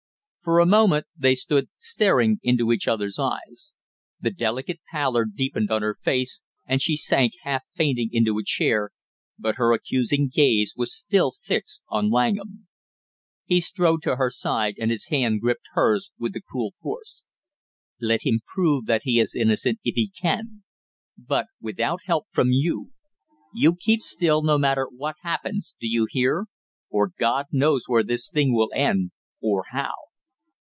For 0.43 0.57
a 0.59 0.65
moment 0.65 1.05
they 1.15 1.35
stood 1.35 1.69
staring 1.77 2.39
into 2.41 2.71
each 2.71 2.87
other's 2.87 3.19
eyes. 3.19 3.73
The 4.19 4.31
delicate 4.31 4.79
pallor 4.91 5.23
deepened 5.25 5.69
on 5.69 5.83
her 5.83 5.95
face, 6.01 6.41
and 6.65 6.81
she 6.81 6.97
sank 6.97 7.33
half 7.43 7.61
fainting 7.75 8.09
into 8.11 8.39
a 8.39 8.43
chair, 8.43 8.89
but 9.37 9.55
her 9.57 9.71
accusing 9.71 10.31
gaze 10.33 10.73
was 10.75 10.97
still 10.97 11.29
fixed 11.43 11.83
on 11.89 12.09
Langham. 12.09 12.67
He 13.45 13.61
strode 13.61 14.01
to 14.01 14.15
her 14.15 14.31
side, 14.31 14.77
and 14.79 14.89
his 14.89 15.09
hand 15.09 15.41
gripped 15.41 15.67
hers 15.73 16.09
with 16.17 16.35
a 16.35 16.41
cruel 16.41 16.73
force. 16.81 17.21
"Let 18.01 18.25
him 18.25 18.41
prove 18.47 18.87
that 18.87 19.01
he 19.03 19.19
is 19.19 19.35
innocent 19.35 19.77
if 19.83 19.93
he 19.93 20.09
can, 20.19 20.63
but 21.19 21.45
without 21.61 21.99
help 22.07 22.25
from 22.31 22.49
you! 22.49 22.91
You 23.53 23.75
keep 23.75 24.01
still 24.01 24.41
no 24.41 24.57
matter 24.57 24.87
what 24.91 25.17
happens, 25.21 25.75
do 25.79 25.85
you 25.87 26.07
hear? 26.09 26.47
Or 26.89 27.11
God 27.19 27.45
knows 27.51 27.83
where 27.85 28.03
this 28.03 28.27
thing 28.27 28.55
will 28.55 28.71
end 28.73 29.11
or 29.39 29.65
how!" 29.69 29.91